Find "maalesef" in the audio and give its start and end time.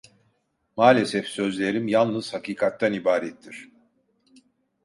0.77-1.27